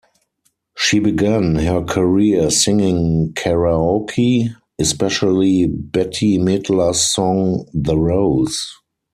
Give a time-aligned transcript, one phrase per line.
[0.75, 8.73] She began her career singing karaoke, especially Bette Midler's song "The Rose".